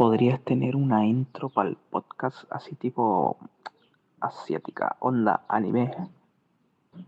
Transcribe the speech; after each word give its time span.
podrías 0.00 0.42
tener 0.44 0.76
una 0.76 1.04
intro 1.04 1.50
para 1.50 1.68
el 1.68 1.76
podcast 1.76 2.50
así 2.50 2.74
tipo 2.74 3.36
asiática, 4.18 4.96
onda 4.98 5.42
anime, 5.46 5.92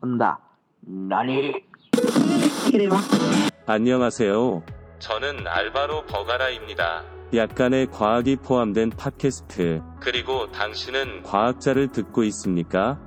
onda 0.03 0.39
nani. 0.83 1.65
안녕하세요. 3.65 4.63
저는 4.99 5.47
알바로 5.47 6.05
버가라입니다. 6.05 7.05
약간의 7.33 7.87
과학이 7.87 8.37
포함된 8.37 8.91
팟캐스트. 8.91 9.83
그리고 9.99 10.53
당신은 10.53 11.23
과학자를 11.23 11.93
듣고 11.93 12.25
있습니까? 12.25 13.01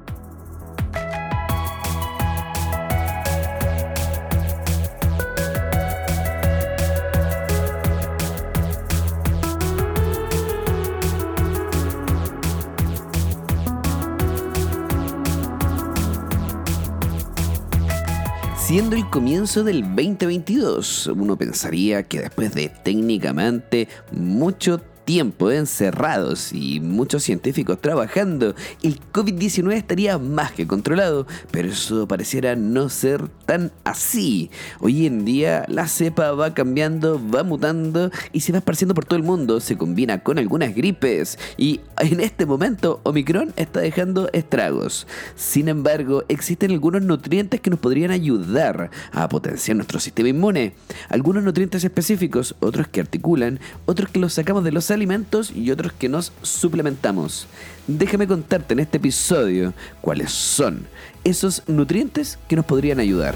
Siendo 18.65 18.95
el 18.95 19.07
comienzo 19.11 19.63
del 19.63 19.83
2022, 19.83 21.11
uno 21.15 21.37
pensaría 21.37 22.01
que 22.01 22.21
después 22.21 22.51
de 22.55 22.69
técnicamente 22.69 23.87
mucho 24.11 24.79
tiempo 24.79 24.94
encerrados 25.07 26.51
y 26.51 26.79
muchos 26.79 27.23
científicos 27.23 27.79
trabajando, 27.79 28.55
el 28.81 28.99
COVID-19 29.13 29.73
estaría 29.73 30.17
más 30.17 30.51
que 30.51 30.67
controlado, 30.67 31.27
pero 31.51 31.69
eso 31.69 32.07
pareciera 32.07 32.55
no 32.55 32.89
ser 32.89 33.27
tan 33.45 33.71
así. 33.83 34.49
Hoy 34.79 35.05
en 35.05 35.25
día 35.25 35.65
la 35.67 35.87
cepa 35.87 36.31
va 36.31 36.53
cambiando, 36.53 37.21
va 37.29 37.43
mutando 37.43 38.09
y 38.31 38.41
se 38.41 38.51
va 38.51 38.59
esparciendo 38.59 38.95
por 38.95 39.05
todo 39.05 39.17
el 39.17 39.23
mundo, 39.23 39.59
se 39.59 39.77
combina 39.77 40.23
con 40.23 40.39
algunas 40.39 40.75
gripes 40.75 41.37
y 41.57 41.81
en 41.97 42.19
este 42.19 42.45
momento 42.45 42.99
Omicron 43.03 43.53
está 43.55 43.81
dejando 43.81 44.29
estragos. 44.33 45.07
Sin 45.35 45.69
embargo, 45.69 46.23
existen 46.27 46.71
algunos 46.71 47.03
nutrientes 47.03 47.61
que 47.61 47.69
nos 47.69 47.79
podrían 47.79 48.11
ayudar 48.11 48.89
a 49.11 49.29
potenciar 49.29 49.77
nuestro 49.77 49.99
sistema 49.99 50.29
inmune. 50.29 50.73
Algunos 51.09 51.43
nutrientes 51.43 51.83
específicos, 51.83 52.55
otros 52.59 52.87
que 52.87 53.01
articulan, 53.01 53.59
otros 53.85 54.09
que 54.09 54.19
los 54.19 54.33
sacamos 54.33 54.63
de 54.63 54.71
los 54.71 54.91
alimentos 54.95 55.51
y 55.51 55.71
otros 55.71 55.93
que 55.93 56.09
nos 56.09 56.31
suplementamos. 56.41 57.47
Déjame 57.87 58.27
contarte 58.27 58.73
en 58.73 58.79
este 58.79 58.97
episodio 58.97 59.73
cuáles 60.01 60.31
son 60.31 60.87
esos 61.23 61.61
nutrientes 61.67 62.39
que 62.47 62.55
nos 62.55 62.65
podrían 62.65 62.99
ayudar. 62.99 63.35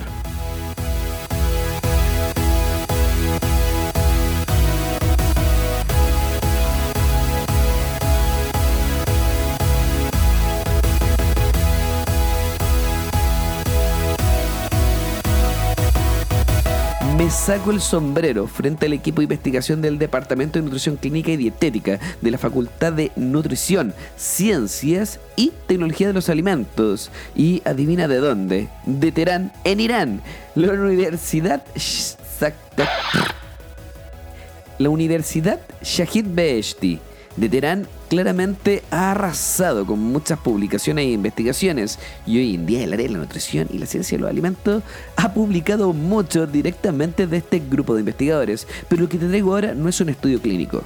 Saco 17.30 17.70
el 17.70 17.80
sombrero 17.80 18.48
frente 18.48 18.88
al 18.88 18.94
equipo 18.94 19.22
de 19.22 19.26
investigación 19.26 19.82
del 19.82 20.00
Departamento 20.00 20.58
de 20.58 20.64
Nutrición 20.64 20.96
Clínica 20.96 21.32
y 21.32 21.38
Dietética 21.38 22.00
de 22.22 22.32
la 22.32 22.40
Facultad 22.40 22.94
de 22.94 23.12
Nutrición, 23.16 23.94
Ciencias 24.18 25.20
y 25.36 25.52
Tecnología 25.68 26.08
de 26.08 26.14
los 26.14 26.30
Alimentos. 26.30 27.12
Y 27.36 27.62
adivina 27.66 28.08
de 28.08 28.18
dónde. 28.18 28.70
De 28.86 29.12
Teherán, 29.12 29.52
en 29.64 29.80
Irán. 29.80 30.22
La 30.56 30.74
Universidad... 30.74 31.64
La 34.80 34.90
Universidad 34.90 35.60
Shahid 35.84 36.26
Beheshti 36.30 37.00
de 37.36 37.50
Teherán 37.50 37.88
claramente 38.10 38.84
ha 38.92 39.12
arrasado 39.12 39.86
con 39.86 40.00
muchas 40.00 40.40
publicaciones 40.40 41.06
e 41.06 41.12
investigaciones 41.12 42.00
y 42.26 42.40
hoy 42.40 42.56
en 42.56 42.66
día 42.66 42.84
el 42.84 42.92
área 42.92 43.08
de 43.08 43.14
la 43.14 43.20
nutrición 43.20 43.68
y 43.72 43.78
la 43.78 43.86
ciencia 43.86 44.18
de 44.18 44.24
los 44.24 44.30
alimentos 44.30 44.84
ha 45.16 45.34
publicado 45.34 45.94
mucho 45.94 46.48
directamente 46.48 47.28
de 47.28 47.38
este 47.38 47.60
grupo 47.60 47.94
de 47.94 48.02
investigadores, 48.02 48.68
pero 48.90 49.04
lo 49.04 49.10
que 49.10 49.20
te 49.20 49.28
traigo 49.28 49.54
ahora 49.54 49.76
no 49.76 49.88
es 49.88 50.02
un 50.02 50.10
estudio 50.10 50.42
clínico. 50.42 50.84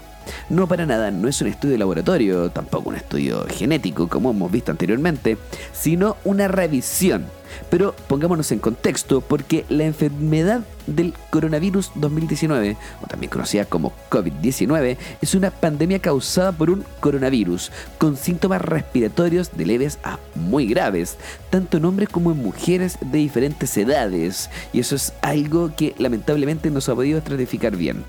No 0.50 0.68
para 0.68 0.86
nada, 0.86 1.12
no 1.12 1.28
es 1.28 1.42
un 1.42 1.48
estudio 1.48 1.74
de 1.74 1.80
laboratorio, 1.80 2.50
tampoco 2.50 2.90
un 2.90 2.96
estudio 2.96 3.46
genético 3.50 4.08
como 4.08 4.32
hemos 4.32 4.52
visto 4.52 4.72
anteriormente, 4.72 5.38
sino 5.74 6.18
una 6.24 6.48
revisión 6.48 7.26
pero 7.70 7.96
pongámonos 8.08 8.52
en 8.52 8.60
contexto 8.60 9.22
porque 9.22 9.66
la 9.70 9.86
enfermedad 9.86 10.62
del 10.88 11.14
coronavirus 11.30 11.92
2019, 11.96 12.78
o 13.02 13.08
también 13.08 13.30
conocida 13.30 13.66
como 13.66 13.94
COVID-19, 14.10 14.98
es 15.22 15.36
una 15.36 15.52
pandemia 15.52 16.00
causada 16.00 16.52
por 16.52 16.70
un 16.70 16.84
coronavirus 17.00 17.72
con 17.98 18.18
síntomas 18.18 18.62
respiratorios 18.62 19.56
de 19.56 19.66
leves 19.66 20.00
a 20.04 20.20
muy 20.36 20.68
graves, 20.68 21.18
tanto 21.50 21.78
en 21.78 21.86
hombres 21.86 22.10
como 22.10 22.32
en 22.32 22.44
mujeres 22.44 22.98
de 23.02 23.18
diferentes 23.18 23.76
edades. 23.78 24.50
Y 24.74 24.80
eso 24.80 24.96
es 24.96 25.14
algo 25.22 25.72
que 25.76 25.96
lamentablemente 25.98 26.70
no 26.70 26.82
se 26.82 26.92
ha 26.92 26.96
podido 26.96 27.18
estratificar 27.18 27.76
bien. 27.76 28.04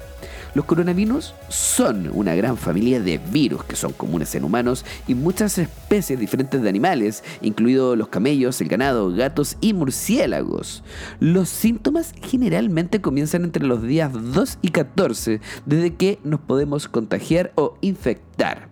Los 0.54 0.66
coronavirus 0.66 1.34
son 1.48 2.08
una 2.12 2.36
gran 2.36 2.56
familia 2.56 3.00
de 3.00 3.18
virus 3.18 3.64
que 3.64 3.74
son 3.74 3.92
comunes 3.92 4.36
en 4.36 4.44
humanos 4.44 4.84
y 5.08 5.16
muchas 5.16 5.58
especies 5.58 6.20
diferentes 6.20 6.62
de 6.62 6.68
animales, 6.68 7.24
incluidos 7.42 7.98
los 7.98 8.06
camellos, 8.06 8.60
el 8.60 8.68
ganado, 8.68 9.10
gatos 9.12 9.33
y 9.60 9.74
murciélagos. 9.74 10.82
Los 11.20 11.48
síntomas 11.48 12.14
generalmente 12.22 13.00
comienzan 13.00 13.44
entre 13.44 13.66
los 13.66 13.82
días 13.82 14.12
2 14.12 14.58
y 14.62 14.68
14, 14.68 15.40
desde 15.66 15.94
que 15.94 16.18
nos 16.24 16.40
podemos 16.40 16.88
contagiar 16.88 17.52
o 17.56 17.76
infectar. 17.80 18.68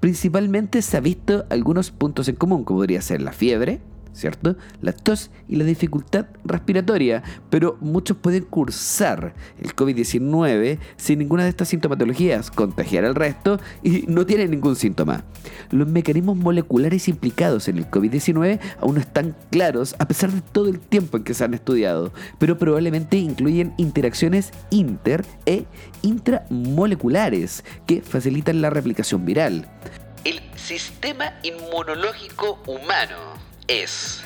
Principalmente 0.00 0.82
se 0.82 0.96
ha 0.96 1.00
visto 1.00 1.44
algunos 1.48 1.90
puntos 1.90 2.28
en 2.28 2.36
común, 2.36 2.64
como 2.64 2.80
podría 2.80 3.02
ser 3.02 3.22
la 3.22 3.32
fiebre, 3.32 3.80
¿cierto? 4.12 4.56
La 4.80 4.92
tos 4.92 5.30
y 5.48 5.56
la 5.56 5.64
dificultad 5.64 6.26
respiratoria, 6.44 7.22
pero 7.48 7.76
muchos 7.80 8.16
pueden 8.16 8.44
cursar 8.44 9.34
el 9.60 9.74
COVID-19 9.74 10.78
sin 10.96 11.18
ninguna 11.18 11.44
de 11.44 11.50
estas 11.50 11.68
sintomatologías, 11.68 12.50
contagiar 12.50 13.04
al 13.04 13.14
resto 13.14 13.60
y 13.82 14.04
no 14.08 14.26
tienen 14.26 14.50
ningún 14.50 14.76
síntoma. 14.76 15.24
Los 15.70 15.88
mecanismos 15.88 16.36
moleculares 16.36 17.08
implicados 17.08 17.68
en 17.68 17.78
el 17.78 17.90
COVID-19 17.90 18.60
aún 18.80 18.94
no 18.94 19.00
están 19.00 19.36
claros 19.50 19.94
a 19.98 20.06
pesar 20.06 20.30
de 20.32 20.40
todo 20.40 20.68
el 20.68 20.80
tiempo 20.80 21.16
en 21.16 21.24
que 21.24 21.34
se 21.34 21.44
han 21.44 21.54
estudiado, 21.54 22.12
pero 22.38 22.58
probablemente 22.58 23.16
incluyen 23.16 23.74
interacciones 23.76 24.52
inter 24.70 25.24
e 25.46 25.64
intramoleculares 26.02 27.64
que 27.86 28.02
facilitan 28.02 28.60
la 28.60 28.70
replicación 28.70 29.24
viral. 29.24 29.68
El 30.24 30.40
sistema 30.56 31.32
inmunológico 31.42 32.60
humano 32.66 33.50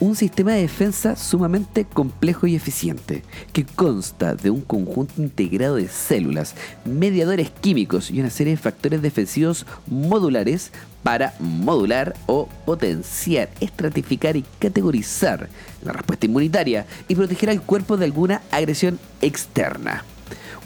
un 0.01 0.17
sistema 0.17 0.53
de 0.53 0.63
defensa 0.63 1.17
sumamente 1.17 1.85
complejo 1.85 2.47
y 2.47 2.55
eficiente, 2.55 3.23
que 3.53 3.67
consta 3.67 4.35
de 4.35 4.49
un 4.49 4.63
conjunto 4.63 5.21
integrado 5.21 5.77
de 5.77 5.89
células, 5.89 6.55
mediadores 6.87 7.51
químicos 7.51 8.11
y 8.11 8.21
una 8.21 8.31
serie 8.31 8.55
de 8.55 8.63
factores 8.63 9.03
defensivos 9.03 9.67
modulares 9.87 10.73
para 11.03 11.35
modular 11.41 12.15
o 12.25 12.49
potenciar, 12.65 13.51
estratificar 13.61 14.37
y 14.37 14.47
categorizar 14.59 15.51
la 15.85 15.93
respuesta 15.93 16.25
inmunitaria 16.25 16.87
y 17.07 17.15
proteger 17.15 17.51
al 17.51 17.61
cuerpo 17.61 17.99
de 17.99 18.07
alguna 18.07 18.41
agresión 18.51 18.99
externa. 19.21 20.05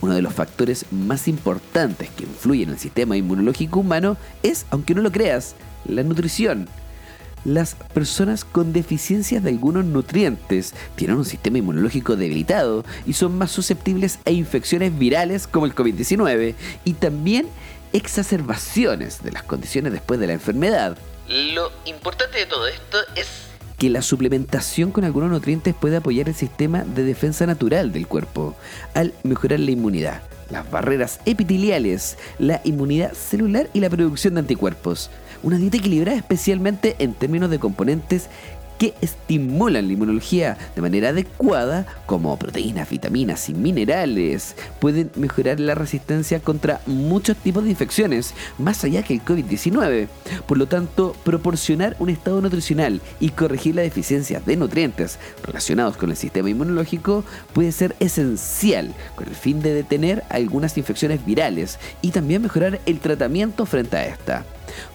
Uno 0.00 0.15
de 0.15 0.22
los 0.22 0.33
factores 0.33 0.87
más 0.93 1.27
importantes 1.27 2.10
que 2.10 2.22
influyen 2.22 2.69
en 2.69 2.75
el 2.75 2.81
sistema 2.81 3.16
inmunológico 3.16 3.81
humano 3.81 4.16
es, 4.45 4.66
aunque 4.71 4.95
no 4.95 5.03
lo 5.03 5.10
creas, 5.10 5.56
la 5.84 6.05
nutrición 6.05 6.69
las 7.44 7.75
personas 7.75 8.44
con 8.44 8.72
deficiencias 8.72 9.43
de 9.43 9.50
algunos 9.50 9.84
nutrientes 9.84 10.75
tienen 10.97 11.16
un 11.16 11.25
sistema 11.25 11.59
inmunológico 11.59 12.16
debilitado 12.16 12.84
y 13.06 13.12
son 13.12 13.37
más 13.37 13.50
susceptibles 13.50 14.19
a 14.25 14.31
infecciones 14.31 14.99
virales 14.99 15.47
como 15.47 15.66
el 15.66 15.75
COVID-19 15.75 16.54
y 16.84 16.93
también 16.94 17.48
exacerbaciones 17.93 19.22
de 19.22 19.33
las 19.33 19.42
condiciones 19.42 19.92
después 19.92 20.21
de 20.21 20.27
la 20.27 20.34
enfermedad. 20.34 20.97
Lo 21.28 21.71
importante 21.84 22.39
de 22.39 22.47
todo 22.47 22.66
esto 22.66 22.98
es 23.15 23.48
que 23.78 23.91
la 23.91 24.03
suplementación 24.03 24.91
con 24.91 25.04
algunos 25.04 25.30
nutrientes 25.30 25.74
puede 25.74 25.97
apoyar 25.97 26.28
el 26.28 26.34
sistema 26.34 26.83
de 26.84 27.04
defensa 27.04 27.47
natural 27.47 27.92
del 27.92 28.09
cuerpo 28.09 28.57
al 28.95 29.15
mejorar 29.22 29.60
la 29.60 29.71
inmunidad, 29.71 30.22
las 30.51 30.68
barreras 30.68 31.21
epiteliales, 31.27 32.18
la 32.39 32.60
inmunidad 32.65 33.12
celular 33.12 33.71
y 33.72 33.80
la 33.80 33.89
producción 33.89 34.34
de 34.34 34.41
anticuerpos. 34.41 35.10
Una 35.42 35.56
dieta 35.56 35.76
equilibrada 35.76 36.18
especialmente 36.18 36.96
en 36.98 37.14
términos 37.14 37.50
de 37.50 37.58
componentes 37.58 38.28
que 38.78 38.95
estimulan 39.01 39.86
la 39.86 39.92
inmunología 39.92 40.57
de 40.75 40.83
manera 40.83 41.10
adecuada, 41.10 41.86
como 42.07 42.39
proteínas, 42.39 42.89
vitaminas 42.89 43.48
y 43.48 43.54
minerales, 43.54 44.54
pueden 44.80 45.10
mejorar 45.16 45.60
la 45.60 45.75
resistencia 45.75 46.41
contra 46.41 46.80
muchos 46.86 47.36
tipos 47.36 47.65
de 47.65 47.71
infecciones, 47.71 48.34
más 48.59 48.84
allá 48.84 49.03
que 49.03 49.15
el 49.15 49.25
COVID-19. 49.25 50.09
Por 50.47 50.59
lo 50.59 50.66
tanto, 50.66 51.15
proporcionar 51.25 51.97
un 51.98 52.09
estado 52.09 52.41
nutricional 52.41 53.01
y 53.21 53.30
corregir 53.30 53.75
las 53.75 53.84
deficiencias 53.84 54.47
de 54.47 54.57
nutrientes 54.57 55.19
relacionados 55.42 55.97
con 55.97 56.10
el 56.10 56.16
sistema 56.16 56.51
inmunológico 56.51 57.24
puede 57.53 57.72
ser 57.72 57.97
esencial 58.01 58.95
con 59.16 59.28
el 59.28 59.34
fin 59.34 59.60
de 59.60 59.74
detener 59.74 60.22
algunas 60.31 60.78
infecciones 60.78 61.24
virales 61.24 61.78
y 62.01 62.10
también 62.10 62.42
mejorar 62.42 62.81
el 62.86 63.01
tratamiento 63.01 63.66
frente 63.66 63.97
a 63.97 64.07
esta. 64.07 64.45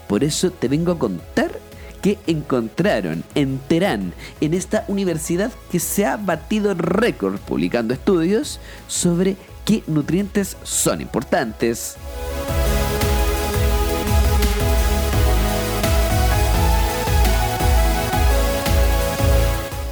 Por 0.08 0.24
eso 0.24 0.52
te 0.52 0.68
vengo 0.68 0.92
a 0.92 1.00
contar 1.00 1.52
que 2.04 2.20
encontraron 2.28 3.24
en 3.34 3.60
Teherán, 3.60 4.14
en 4.42 4.54
esta 4.54 4.84
universidad 4.90 5.52
que 5.72 5.80
se 5.80 6.06
ha 6.06 6.18
batido 6.18 6.76
récord 6.76 7.40
publicando 7.40 7.94
estudios 7.94 8.60
sobre 8.88 9.38
qué 9.66 9.84
nutrientes 9.88 10.58
son 10.64 11.00
importantes. 11.00 11.96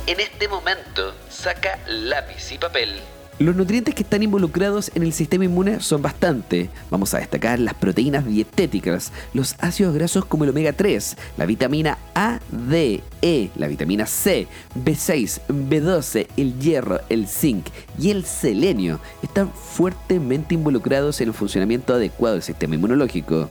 En 0.06 0.20
este 0.20 0.50
momento, 0.50 1.16
saca 1.30 1.80
lápiz 1.88 2.52
y 2.52 2.58
papel. 2.58 3.00
Los 3.42 3.56
nutrientes 3.56 3.96
que 3.96 4.04
están 4.04 4.22
involucrados 4.22 4.92
en 4.94 5.02
el 5.02 5.14
sistema 5.14 5.46
inmune 5.46 5.80
son 5.80 6.04
bastante. 6.04 6.70
Vamos 6.92 7.16
a 7.16 7.18
destacar 7.18 7.58
las 7.60 7.74
proteínas 7.74 8.24
dietéticas, 8.24 9.12
los 9.34 9.56
ácidos 9.58 9.96
grasos 9.96 10.26
como 10.26 10.44
el 10.44 10.52
omega 10.52 10.74
3, 10.74 11.18
la 11.38 11.48
vitamina 11.48 11.98
A, 12.14 12.40
D, 12.52 13.02
E, 13.24 13.50
la 13.56 13.68
vitamina 13.68 14.06
C, 14.06 14.48
B6, 14.76 15.42
B12, 15.48 16.28
el 16.38 16.60
hierro, 16.60 17.00
el 17.10 17.28
zinc 17.28 17.66
y 17.98 18.12
el 18.12 18.26
selenio 18.26 19.00
están 19.24 19.52
fuertemente 19.52 20.54
involucrados 20.54 21.20
en 21.20 21.30
el 21.30 21.34
funcionamiento 21.34 21.96
adecuado 21.96 22.36
del 22.36 22.44
sistema 22.44 22.76
inmunológico. 22.76 23.50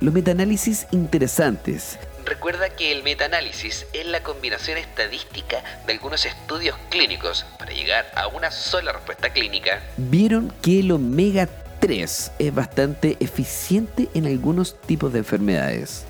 Los 0.00 0.14
metaanálisis 0.14 0.86
interesantes 0.92 1.98
Recuerda 2.26 2.70
que 2.70 2.90
el 2.90 3.04
metaanálisis 3.04 3.86
es 3.92 4.04
la 4.04 4.20
combinación 4.24 4.78
estadística 4.78 5.62
de 5.86 5.92
algunos 5.92 6.26
estudios 6.26 6.76
clínicos 6.90 7.46
para 7.56 7.70
llegar 7.70 8.10
a 8.16 8.26
una 8.26 8.50
sola 8.50 8.90
respuesta 8.92 9.32
clínica. 9.32 9.80
Vieron 9.96 10.52
que 10.60 10.80
el 10.80 10.90
omega 10.90 11.48
3 11.78 12.32
es 12.40 12.54
bastante 12.54 13.16
eficiente 13.20 14.08
en 14.14 14.26
algunos 14.26 14.74
tipos 14.80 15.12
de 15.12 15.20
enfermedades. 15.20 16.04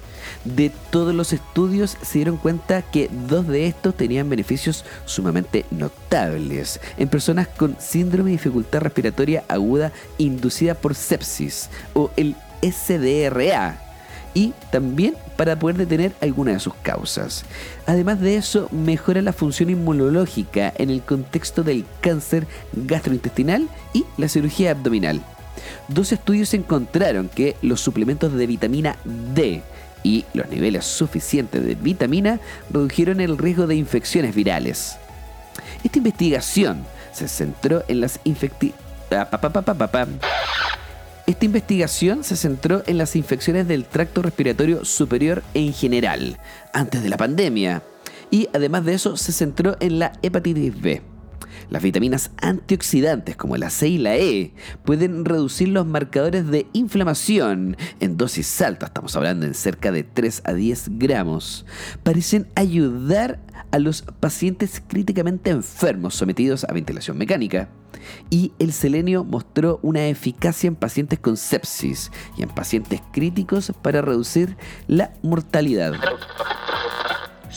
De 0.47 0.73
todos 0.91 1.15
los 1.15 1.35
estudios 1.35 1.99
se 2.01 2.19
dieron 2.19 2.39
cuenta 2.39 2.81
que 2.81 3.11
dos 3.29 3.47
de 3.47 3.67
estos 3.67 3.95
tenían 3.95 4.31
beneficios 4.31 4.87
sumamente 5.05 5.67
notables 5.71 6.81
en 6.97 7.09
personas 7.09 7.47
con 7.47 7.79
síndrome 7.79 8.31
de 8.31 8.37
dificultad 8.39 8.81
respiratoria 8.81 9.45
aguda 9.49 9.93
inducida 10.17 10.75
por 10.75 10.95
sepsis 10.95 11.69
o 11.93 12.11
el 12.17 12.37
SDRA, 12.63 13.86
y 14.37 14.53
también 14.71 15.15
para 15.39 15.59
poder 15.59 15.79
detener 15.79 16.13
alguna 16.21 16.53
de 16.53 16.61
sus 16.61 16.75
causas. 16.75 17.47
Además 17.87 18.21
de 18.21 18.37
eso, 18.37 18.69
mejora 18.71 19.23
la 19.23 19.33
función 19.33 19.71
inmunológica 19.71 20.75
en 20.77 20.91
el 20.91 21.01
contexto 21.01 21.63
del 21.63 21.87
cáncer 22.03 22.47
gastrointestinal 22.75 23.67
y 23.95 24.05
la 24.19 24.29
cirugía 24.29 24.73
abdominal. 24.73 25.23
Dos 25.89 26.13
estudios 26.13 26.53
encontraron 26.53 27.31
que 27.31 27.57
los 27.63 27.81
suplementos 27.81 28.35
de 28.35 28.47
vitamina 28.47 28.97
D 29.35 29.63
y 30.03 30.27
los 30.35 30.51
niveles 30.51 30.85
suficientes 30.85 31.65
de 31.65 31.75
vitamina 31.75 32.39
redujeron 32.71 33.23
el 33.23 33.39
riesgo 33.39 33.67
de 33.67 33.77
infecciones 33.77 34.35
virales. 34.35 34.99
Esta 35.83 35.97
investigación 35.97 36.85
se 37.13 37.27
centró 37.27 37.85
en 37.89 38.03
las 38.03 38.21
infecti... 38.25 38.75
Esta 41.27 41.45
investigación 41.45 42.23
se 42.23 42.37
centró 42.37 42.85
en 42.87 42.99
las 42.99 43.17
infecciones 43.17 43.67
del 43.67 43.85
tracto 43.85 44.23
respiratorio 44.23 44.85
superior 44.85 45.43
en 45.55 45.73
general, 45.73 46.39
antes 46.73 47.03
de 47.03 47.09
la 47.09 47.17
pandemia, 47.17 47.83
y 48.31 48.49
además 48.55 48.85
de 48.85 48.95
eso 48.95 49.17
se 49.17 49.33
centró 49.33 49.77
en 49.81 49.99
la 49.99 50.13
hepatitis 50.23 50.81
B. 50.81 51.16
Las 51.71 51.83
vitaminas 51.83 52.31
antioxidantes 52.39 53.37
como 53.37 53.57
la 53.57 53.71
C 53.71 53.89
y 53.89 53.99
la 53.99 54.17
E 54.17 54.53
pueden 54.85 55.25
reducir 55.25 55.69
los 55.69 55.87
marcadores 55.87 56.47
de 56.49 56.67
inflamación 56.73 57.77
en 58.01 58.17
dosis 58.17 58.61
altas, 58.61 58.91
estamos 58.91 59.17
hablando 59.17 59.47
en 59.47 59.55
cerca 59.55 59.93
de 59.93 60.03
3 60.05 60.43
a 60.45 60.53
10 60.53 60.99
gramos. 60.99 61.67
Parecen 62.03 62.47
ayudar 62.55 63.41
a 63.71 63.79
los 63.79 64.03
pacientes 64.21 64.83
críticamente 64.87 65.51
enfermos 65.51 66.15
sometidos 66.15 66.65
a 66.65 66.73
ventilación 66.73 67.19
mecánica. 67.19 67.69
Y 68.31 68.53
el 68.59 68.73
selenio 68.73 69.25
mostró 69.25 69.81
una 69.83 70.07
eficacia 70.07 70.69
en 70.69 70.77
pacientes 70.77 71.19
con 71.19 71.37
sepsis 71.37 72.13
y 72.37 72.43
en 72.43 72.49
pacientes 72.49 73.01
críticos 73.13 73.73
para 73.83 74.03
reducir 74.03 74.57
la 74.87 75.13
mortalidad. 75.23 75.95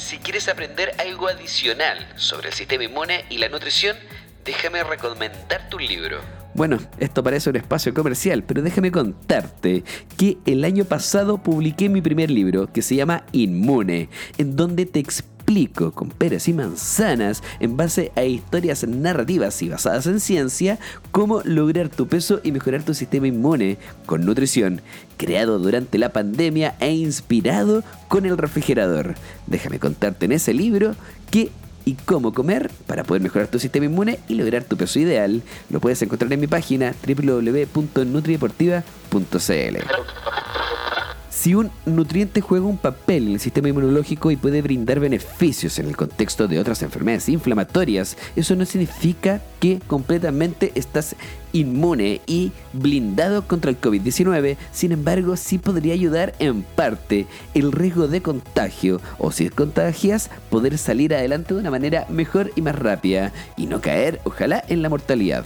Si 0.09 0.17
quieres 0.17 0.49
aprender 0.49 0.91
algo 0.97 1.27
adicional 1.27 1.99
sobre 2.15 2.47
el 2.47 2.55
sistema 2.55 2.83
inmune 2.83 3.25
y 3.29 3.37
la 3.37 3.47
nutrición, 3.47 3.95
déjame 4.43 4.83
recomendar 4.83 5.69
tu 5.69 5.77
libro. 5.77 6.17
Bueno, 6.55 6.79
esto 6.97 7.21
parece 7.21 7.51
un 7.51 7.57
espacio 7.57 7.93
comercial, 7.93 8.41
pero 8.41 8.63
déjame 8.63 8.91
contarte 8.91 9.83
que 10.17 10.39
el 10.47 10.63
año 10.63 10.83
pasado 10.85 11.37
publiqué 11.37 11.89
mi 11.89 12.01
primer 12.01 12.31
libro 12.31 12.73
que 12.73 12.81
se 12.81 12.95
llama 12.95 13.23
Inmune, 13.33 14.09
en 14.39 14.55
donde 14.55 14.87
te 14.87 14.97
explico 14.97 15.38
explico 15.49 15.91
con 15.93 16.09
peras 16.09 16.47
y 16.47 16.53
manzanas, 16.53 17.41
en 17.59 17.75
base 17.75 18.11
a 18.15 18.23
historias 18.23 18.87
narrativas 18.87 19.59
y 19.63 19.69
basadas 19.69 20.05
en 20.05 20.19
ciencia, 20.19 20.77
cómo 21.09 21.41
lograr 21.43 21.89
tu 21.89 22.07
peso 22.07 22.39
y 22.43 22.51
mejorar 22.51 22.83
tu 22.83 22.93
sistema 22.93 23.25
inmune 23.25 23.79
con 24.05 24.23
nutrición, 24.25 24.81
creado 25.17 25.57
durante 25.57 25.97
la 25.97 26.09
pandemia 26.09 26.75
e 26.79 26.91
inspirado 26.91 27.83
con 28.07 28.27
el 28.27 28.37
refrigerador. 28.37 29.15
Déjame 29.47 29.79
contarte 29.79 30.25
en 30.25 30.33
ese 30.33 30.53
libro 30.53 30.93
qué 31.31 31.49
y 31.83 31.95
cómo 31.95 32.31
comer 32.31 32.69
para 32.85 33.03
poder 33.03 33.23
mejorar 33.23 33.47
tu 33.47 33.57
sistema 33.57 33.87
inmune 33.87 34.19
y 34.27 34.35
lograr 34.35 34.65
tu 34.65 34.77
peso 34.77 34.99
ideal. 34.99 35.41
Lo 35.71 35.79
puedes 35.79 35.99
encontrar 36.03 36.31
en 36.31 36.41
mi 36.41 36.47
página 36.47 36.93
www.nutrideportiva.cl. 37.07 39.77
Si 41.39 41.55
un 41.55 41.71
nutriente 41.85 42.41
juega 42.41 42.65
un 42.65 42.77
papel 42.77 43.27
en 43.27 43.33
el 43.35 43.39
sistema 43.39 43.69
inmunológico 43.69 44.29
y 44.29 44.35
puede 44.35 44.61
brindar 44.61 44.99
beneficios 44.99 45.79
en 45.79 45.87
el 45.87 45.95
contexto 45.95 46.49
de 46.49 46.59
otras 46.59 46.81
enfermedades 46.81 47.29
inflamatorias, 47.29 48.17
eso 48.35 48.57
no 48.57 48.65
significa 48.65 49.41
que 49.61 49.79
completamente 49.87 50.73
estás 50.75 51.15
inmune 51.53 52.19
y 52.27 52.51
blindado 52.73 53.47
contra 53.47 53.71
el 53.71 53.79
COVID-19, 53.79 54.57
sin 54.73 54.91
embargo 54.91 55.37
sí 55.37 55.59
podría 55.59 55.93
ayudar 55.93 56.35
en 56.39 56.61
parte 56.61 57.25
el 57.53 57.71
riesgo 57.71 58.09
de 58.09 58.21
contagio 58.21 58.99
o 59.17 59.31
si 59.31 59.47
contagias 59.47 60.29
poder 60.49 60.77
salir 60.77 61.15
adelante 61.15 61.53
de 61.53 61.61
una 61.61 61.71
manera 61.71 62.05
mejor 62.09 62.51
y 62.57 62.61
más 62.61 62.75
rápida 62.75 63.31
y 63.55 63.67
no 63.67 63.79
caer 63.79 64.19
ojalá 64.25 64.61
en 64.67 64.81
la 64.81 64.89
mortalidad. 64.89 65.45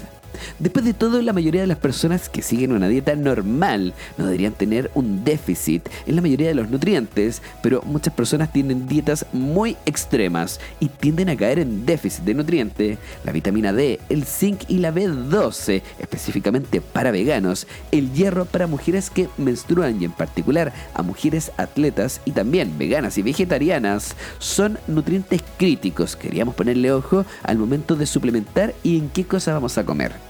Después 0.60 0.86
de 0.86 0.94
todo, 0.94 1.22
la 1.22 1.34
mayoría 1.34 1.62
de 1.62 1.68
las 1.68 1.78
personas 1.78 2.30
que 2.30 2.42
siguen 2.42 2.72
una 2.72 2.88
dieta 2.88 3.16
normal 3.16 3.94
no 4.18 4.26
deberían 4.26 4.54
tener 4.54 4.92
un 4.94 5.24
déficit 5.24 5.88
en 6.06 6.16
la 6.16 6.22
mayoría 6.22 6.48
de 6.48 6.56
los 6.56 6.70
nutrientes, 6.70 7.42
pero 7.62 7.82
muchas 7.84 8.14
personas 8.14 8.52
tienen 8.52 8.88
dietas 8.88 9.26
muy 9.34 9.78
extremas 9.86 10.60
y 10.80 10.90
tienden 10.90 11.30
a 11.30 11.38
caer 11.38 11.60
en 11.60 11.86
déficit 11.86 12.24
de 12.24 12.34
nutrientes. 12.34 12.98
La 13.24 13.32
vitamina 13.32 13.74
D, 13.74 14.00
el 14.10 14.26
zinc 14.26 14.62
y 14.68 14.78
la 14.80 14.94
B12, 14.94 15.82
específicamente 16.00 16.82
para 16.82 17.12
veganos, 17.12 17.68
el 17.92 18.12
hierro 18.14 18.46
para 18.46 18.68
mujeres 18.68 19.10
que 19.10 19.30
menstruan 19.38 20.02
y 20.02 20.06
en 20.06 20.12
particular 20.12 20.74
a 20.94 21.02
mujeres 21.02 21.52
atletas 21.58 22.22
y 22.26 22.32
también 22.32 22.78
veganas 22.78 23.18
y 23.18 23.22
vegetarianas, 23.22 24.16
son 24.40 24.78
nutrientes 24.88 25.42
críticos. 25.58 26.16
Queríamos 26.16 26.56
ponerle 26.56 26.92
ojo 26.92 27.26
al 27.44 27.58
momento 27.58 27.96
de 27.96 28.06
suplementar 28.06 28.74
y 28.84 28.98
en 28.98 29.10
qué 29.10 29.26
cosa 29.26 29.54
vamos 29.54 29.78
a 29.78 29.86
comer 29.86 30.23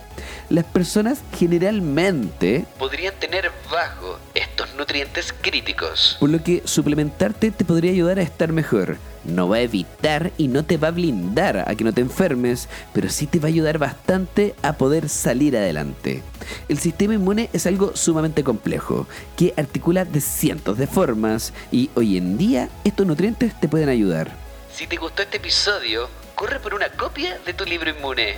las 0.49 0.65
personas 0.65 1.21
generalmente 1.37 2.65
podrían 2.77 3.13
tener 3.19 3.51
bajo 3.71 4.19
estos 4.35 4.73
nutrientes 4.75 5.33
críticos. 5.41 6.17
Por 6.19 6.29
lo 6.29 6.43
que 6.43 6.61
suplementarte 6.65 7.51
te 7.51 7.65
podría 7.65 7.91
ayudar 7.91 8.19
a 8.19 8.23
estar 8.23 8.51
mejor. 8.51 8.97
No 9.23 9.47
va 9.47 9.57
a 9.57 9.61
evitar 9.61 10.31
y 10.37 10.49
no 10.49 10.65
te 10.65 10.77
va 10.77 10.89
a 10.89 10.91
blindar 10.91 11.63
a 11.67 11.75
que 11.75 11.83
no 11.83 11.93
te 11.93 12.01
enfermes, 12.01 12.67
pero 12.93 13.09
sí 13.09 13.25
te 13.25 13.39
va 13.39 13.45
a 13.45 13.47
ayudar 13.47 13.77
bastante 13.77 14.53
a 14.61 14.73
poder 14.73 15.07
salir 15.07 15.55
adelante. 15.55 16.21
El 16.67 16.77
sistema 16.77 17.13
inmune 17.13 17.49
es 17.53 17.65
algo 17.65 17.95
sumamente 17.95 18.43
complejo, 18.43 19.07
que 19.37 19.53
articula 19.55 20.03
de 20.03 20.19
cientos 20.19 20.77
de 20.77 20.87
formas 20.87 21.53
y 21.71 21.89
hoy 21.95 22.17
en 22.17 22.37
día 22.37 22.69
estos 22.83 23.07
nutrientes 23.07 23.57
te 23.59 23.69
pueden 23.69 23.89
ayudar. 23.89 24.31
Si 24.73 24.87
te 24.87 24.97
gustó 24.97 25.21
este 25.21 25.37
episodio, 25.37 26.09
corre 26.35 26.59
por 26.59 26.73
una 26.73 26.89
copia 26.89 27.37
de 27.45 27.53
tu 27.53 27.63
libro 27.63 27.89
inmune. 27.89 28.35